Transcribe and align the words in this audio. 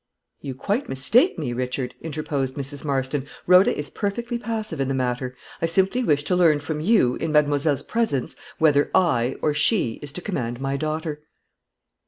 "You 0.39 0.55
quite 0.55 0.89
mistake 0.89 1.37
me, 1.37 1.53
Richard," 1.53 1.93
interposed 2.01 2.55
Mrs. 2.55 2.83
Marston; 2.83 3.27
"Rhoda 3.45 3.77
is 3.77 3.91
perfectly 3.91 4.39
passive 4.39 4.81
in 4.81 4.87
the 4.87 4.95
matter. 4.95 5.37
I 5.61 5.67
simply 5.67 6.03
wish 6.03 6.23
to 6.23 6.35
learn 6.35 6.59
from 6.59 6.79
you, 6.81 7.17
in 7.17 7.31
mademoiselle's 7.31 7.83
presence, 7.83 8.35
whether 8.57 8.89
I 8.95 9.35
or 9.43 9.53
she 9.53 9.99
is 10.01 10.11
to 10.13 10.21
command 10.23 10.59
my 10.59 10.75
daughter?" 10.75 11.21